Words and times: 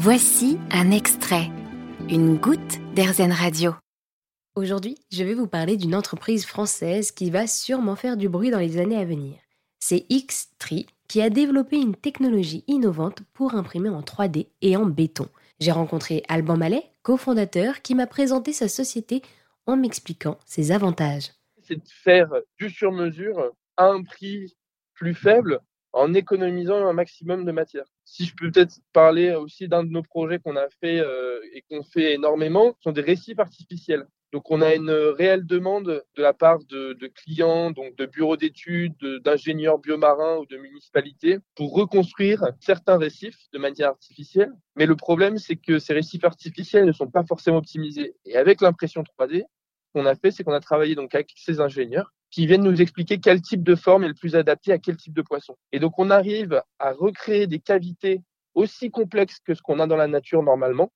Voici 0.00 0.60
un 0.70 0.92
extrait, 0.92 1.50
une 2.08 2.36
goutte 2.36 2.78
d'Airzen 2.94 3.32
Radio. 3.32 3.72
Aujourd'hui, 4.54 4.96
je 5.10 5.24
vais 5.24 5.34
vous 5.34 5.48
parler 5.48 5.76
d'une 5.76 5.96
entreprise 5.96 6.46
française 6.46 7.10
qui 7.10 7.30
va 7.30 7.48
sûrement 7.48 7.96
faire 7.96 8.16
du 8.16 8.28
bruit 8.28 8.52
dans 8.52 8.60
les 8.60 8.78
années 8.78 8.96
à 8.96 9.04
venir. 9.04 9.40
C'est 9.80 10.06
Xtree 10.08 10.86
qui 11.08 11.20
a 11.20 11.30
développé 11.30 11.78
une 11.78 11.96
technologie 11.96 12.62
innovante 12.68 13.22
pour 13.34 13.56
imprimer 13.56 13.88
en 13.88 14.02
3D 14.02 14.46
et 14.62 14.76
en 14.76 14.86
béton. 14.86 15.26
J'ai 15.58 15.72
rencontré 15.72 16.22
Alban 16.28 16.56
Mallet, 16.56 16.84
cofondateur, 17.02 17.82
qui 17.82 17.96
m'a 17.96 18.06
présenté 18.06 18.52
sa 18.52 18.68
société 18.68 19.20
en 19.66 19.76
m'expliquant 19.76 20.38
ses 20.46 20.70
avantages. 20.70 21.32
C'est 21.60 21.74
de 21.74 21.88
faire 21.88 22.32
du 22.56 22.70
sur-mesure 22.70 23.50
à 23.76 23.86
un 23.86 24.04
prix 24.04 24.56
plus 24.94 25.14
faible 25.14 25.60
en 25.98 26.14
économisant 26.14 26.86
un 26.86 26.92
maximum 26.92 27.44
de 27.44 27.50
matière. 27.50 27.84
Si 28.04 28.24
je 28.24 28.34
peux 28.36 28.50
peut-être 28.50 28.78
parler 28.92 29.34
aussi 29.34 29.66
d'un 29.66 29.82
de 29.82 29.90
nos 29.90 30.02
projets 30.02 30.38
qu'on 30.38 30.56
a 30.56 30.68
fait 30.80 31.00
euh, 31.00 31.40
et 31.52 31.62
qu'on 31.62 31.82
fait 31.82 32.14
énormément, 32.14 32.74
ce 32.78 32.84
sont 32.84 32.92
des 32.92 33.00
récifs 33.00 33.40
artificiels. 33.40 34.06
Donc 34.32 34.50
on 34.50 34.60
a 34.60 34.74
une 34.74 34.90
réelle 34.90 35.44
demande 35.44 36.04
de 36.16 36.22
la 36.22 36.34
part 36.34 36.58
de, 36.68 36.94
clients, 37.08 37.70
donc 37.72 37.96
de 37.96 38.06
bureaux 38.06 38.36
d'études, 38.36 38.94
d'ingénieurs 39.24 39.78
biomarins 39.78 40.36
ou 40.36 40.46
de 40.46 40.58
municipalités 40.58 41.38
pour 41.56 41.74
reconstruire 41.74 42.44
certains 42.60 42.98
récifs 42.98 43.48
de 43.52 43.58
manière 43.58 43.88
artificielle. 43.88 44.52
Mais 44.76 44.86
le 44.86 44.96
problème, 44.96 45.38
c'est 45.38 45.56
que 45.56 45.78
ces 45.78 45.94
récifs 45.94 46.24
artificiels 46.24 46.84
ne 46.84 46.92
sont 46.92 47.10
pas 47.10 47.24
forcément 47.24 47.56
optimisés. 47.56 48.14
Et 48.26 48.36
avec 48.36 48.60
l'impression 48.60 49.02
3D, 49.02 49.40
ce 49.40 49.92
qu'on 49.94 50.06
a 50.06 50.14
fait, 50.14 50.30
c'est 50.30 50.44
qu'on 50.44 50.52
a 50.52 50.60
travaillé 50.60 50.94
donc 50.94 51.14
avec 51.14 51.32
ces 51.34 51.60
ingénieurs 51.60 52.12
qui 52.30 52.46
viennent 52.46 52.62
nous 52.62 52.80
expliquer 52.80 53.18
quel 53.18 53.40
type 53.40 53.62
de 53.62 53.74
forme 53.74 54.04
est 54.04 54.08
le 54.08 54.14
plus 54.14 54.36
adapté 54.36 54.72
à 54.72 54.78
quel 54.78 54.96
type 54.96 55.14
de 55.14 55.22
poisson. 55.22 55.56
Et 55.72 55.78
donc 55.78 55.98
on 55.98 56.10
arrive 56.10 56.62
à 56.78 56.92
recréer 56.92 57.46
des 57.46 57.58
cavités 57.58 58.22
aussi 58.54 58.90
complexes 58.90 59.38
que 59.44 59.54
ce 59.54 59.62
qu'on 59.62 59.80
a 59.80 59.86
dans 59.86 59.96
la 59.96 60.08
nature 60.08 60.42
normalement 60.42 60.92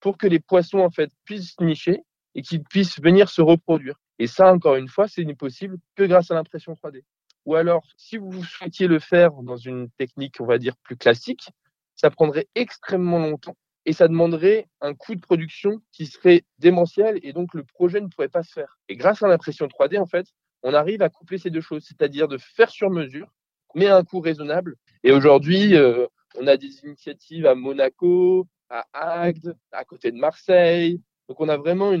pour 0.00 0.18
que 0.18 0.26
les 0.26 0.40
poissons 0.40 0.78
en 0.78 0.90
fait 0.90 1.10
puissent 1.24 1.58
nicher 1.60 2.02
et 2.34 2.42
qu'ils 2.42 2.62
puissent 2.62 3.00
venir 3.00 3.28
se 3.28 3.42
reproduire. 3.42 3.96
Et 4.18 4.26
ça, 4.26 4.52
encore 4.52 4.76
une 4.76 4.88
fois, 4.88 5.08
c'est 5.08 5.24
possible 5.34 5.78
que 5.96 6.04
grâce 6.04 6.30
à 6.30 6.34
l'impression 6.34 6.72
3D. 6.72 7.02
Ou 7.46 7.54
alors, 7.54 7.84
si 7.96 8.16
vous 8.16 8.44
souhaitiez 8.44 8.86
le 8.86 8.98
faire 8.98 9.32
dans 9.42 9.56
une 9.56 9.90
technique, 9.90 10.40
on 10.40 10.46
va 10.46 10.58
dire, 10.58 10.76
plus 10.82 10.96
classique, 10.96 11.48
ça 11.94 12.10
prendrait 12.10 12.46
extrêmement 12.54 13.18
longtemps 13.18 13.56
et 13.86 13.92
ça 13.92 14.06
demanderait 14.06 14.68
un 14.80 14.94
coût 14.94 15.14
de 15.14 15.20
production 15.20 15.80
qui 15.92 16.06
serait 16.06 16.44
démentiel 16.58 17.18
et 17.22 17.32
donc 17.32 17.54
le 17.54 17.64
projet 17.64 18.00
ne 18.00 18.08
pourrait 18.08 18.28
pas 18.28 18.42
se 18.42 18.52
faire. 18.52 18.78
Et 18.88 18.96
grâce 18.96 19.22
à 19.22 19.28
l'impression 19.28 19.66
3D, 19.66 19.98
en 19.98 20.06
fait, 20.06 20.26
on 20.62 20.74
arrive 20.74 21.02
à 21.02 21.08
coupler 21.08 21.38
ces 21.38 21.50
deux 21.50 21.60
choses, 21.60 21.84
c'est-à-dire 21.84 22.28
de 22.28 22.38
faire 22.38 22.70
sur 22.70 22.90
mesure, 22.90 23.28
mais 23.74 23.86
à 23.86 23.96
un 23.96 24.04
coût 24.04 24.20
raisonnable. 24.20 24.76
Et 25.04 25.12
aujourd'hui, 25.12 25.76
euh, 25.76 26.06
on 26.36 26.46
a 26.46 26.56
des 26.56 26.80
initiatives 26.84 27.46
à 27.46 27.54
Monaco, 27.54 28.46
à 28.68 28.84
Agde, 28.92 29.56
à 29.72 29.84
côté 29.84 30.10
de 30.12 30.18
Marseille. 30.18 31.00
Donc 31.28 31.40
on 31.40 31.48
a 31.48 31.56
vraiment, 31.56 31.92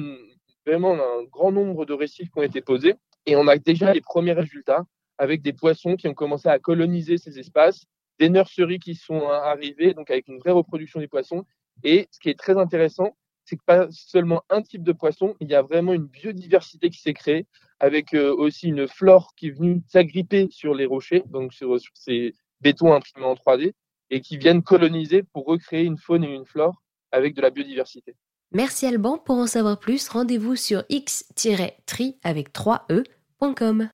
vraiment 0.66 0.94
un 0.94 1.24
grand 1.24 1.52
nombre 1.52 1.86
de 1.86 1.92
récifs 1.92 2.30
qui 2.30 2.38
ont 2.38 2.42
été 2.42 2.60
posés 2.60 2.94
et 3.26 3.36
on 3.36 3.46
a 3.46 3.56
déjà 3.58 3.92
les 3.92 4.00
premiers 4.00 4.32
résultats 4.32 4.84
avec 5.18 5.42
des 5.42 5.52
poissons 5.52 5.96
qui 5.96 6.08
ont 6.08 6.14
commencé 6.14 6.48
à 6.48 6.58
coloniser 6.58 7.18
ces 7.18 7.38
espaces, 7.38 7.84
des 8.18 8.30
nurseries 8.30 8.78
qui 8.78 8.94
sont 8.94 9.28
arrivées, 9.28 9.94
donc 9.94 10.10
avec 10.10 10.28
une 10.28 10.38
vraie 10.38 10.52
reproduction 10.52 11.00
des 11.00 11.08
poissons. 11.08 11.44
Et 11.82 12.08
ce 12.10 12.18
qui 12.20 12.30
est 12.30 12.38
très 12.38 12.56
intéressant, 12.56 13.16
c'est 13.44 13.56
que 13.56 13.64
pas 13.64 13.86
seulement 13.90 14.42
un 14.50 14.62
type 14.62 14.82
de 14.82 14.92
poisson, 14.92 15.34
il 15.40 15.48
y 15.48 15.54
a 15.54 15.62
vraiment 15.62 15.92
une 15.92 16.06
biodiversité 16.06 16.90
qui 16.90 17.00
s'est 17.00 17.14
créée 17.14 17.46
avec 17.80 18.14
euh, 18.14 18.34
aussi 18.34 18.68
une 18.68 18.88
flore 18.88 19.34
qui 19.36 19.48
est 19.48 19.50
venue 19.50 19.82
s'agripper 19.86 20.48
sur 20.50 20.74
les 20.74 20.86
rochers, 20.86 21.22
donc 21.28 21.52
sur, 21.52 21.76
ces 21.94 22.34
bétons 22.60 22.92
imprimés 22.92 23.26
en 23.26 23.34
3D, 23.34 23.72
et 24.10 24.20
qui 24.20 24.36
viennent 24.36 24.62
coloniser 24.62 25.22
pour 25.22 25.46
recréer 25.46 25.84
une 25.84 25.98
faune 25.98 26.24
et 26.24 26.34
une 26.34 26.46
flore 26.46 26.82
avec 27.12 27.34
de 27.34 27.42
la 27.42 27.50
biodiversité. 27.50 28.16
Merci 28.52 28.86
Alban. 28.86 29.18
Pour 29.18 29.36
en 29.36 29.46
savoir 29.46 29.78
plus, 29.78 30.08
rendez-vous 30.08 30.56
sur 30.56 30.82
x-tri 30.88 32.16
avec 32.22 32.52
3e.com. 32.52 33.90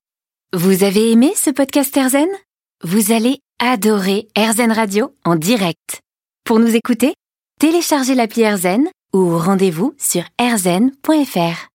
Vous 0.53 0.83
avez 0.83 1.11
aimé 1.11 1.33
ce 1.35 1.49
podcast 1.49 1.95
Erzen 1.97 2.29
Vous 2.83 3.11
allez 3.11 3.39
adorer 3.59 4.27
Erzen 4.35 4.71
Radio 4.71 5.13
en 5.25 5.35
direct. 5.35 5.99
Pour 6.45 6.59
nous 6.59 6.75
écouter, 6.75 7.13
téléchargez 7.59 8.15
l'appli 8.15 8.43
Erzen 8.43 8.87
ou 9.13 9.37
rendez-vous 9.37 9.93
sur 9.97 10.23
erzen.fr. 10.39 11.57